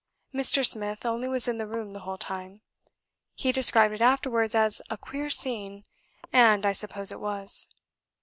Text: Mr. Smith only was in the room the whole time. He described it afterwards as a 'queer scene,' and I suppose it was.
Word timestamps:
Mr. 0.33 0.65
Smith 0.65 1.05
only 1.05 1.27
was 1.27 1.47
in 1.47 1.59
the 1.59 1.67
room 1.67 1.93
the 1.93 1.99
whole 1.99 2.17
time. 2.17 2.61
He 3.35 3.51
described 3.51 3.93
it 3.93 4.01
afterwards 4.01 4.55
as 4.55 4.81
a 4.89 4.97
'queer 4.97 5.29
scene,' 5.29 5.83
and 6.33 6.65
I 6.65 6.73
suppose 6.73 7.11
it 7.11 7.19
was. 7.19 7.69